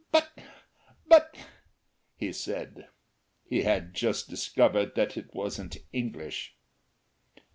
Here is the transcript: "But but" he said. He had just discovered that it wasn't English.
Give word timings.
"But 0.11 0.35
but" 1.07 1.37
he 2.15 2.33
said. 2.33 2.87
He 3.45 3.61
had 3.61 3.93
just 3.93 4.27
discovered 4.27 4.95
that 4.95 5.15
it 5.15 5.31
wasn't 5.31 5.77
English. 5.93 6.55